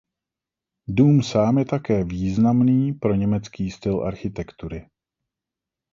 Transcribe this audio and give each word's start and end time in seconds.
Dům 0.87 1.23
sám 1.23 1.57
je 1.57 1.65
také 1.65 2.03
významný 2.03 2.93
pro 2.93 3.15
německý 3.15 3.71
styl 3.71 4.03
architektury. 4.03 4.89